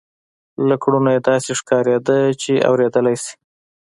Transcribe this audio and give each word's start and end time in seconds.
له 0.67 0.75
کړنو 0.83 1.09
یې 1.15 1.19
داسې 1.29 1.51
ښکارېده 1.59 2.17
چې 2.41 2.53
اورېدلای 2.69 3.15
شي 3.23 3.33